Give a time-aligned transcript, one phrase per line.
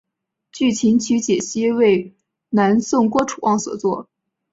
[0.51, 2.15] 据琴曲解析为
[2.49, 4.09] 南宋郭楚望所作。